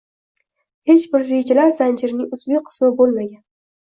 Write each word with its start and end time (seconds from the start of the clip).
hech 0.91 1.05
bir 1.11 1.27
rejalar 1.27 1.75
zanjirining 1.81 2.33
uzviy 2.39 2.63
qismi 2.71 2.91
bo‘lmagan 3.03 3.43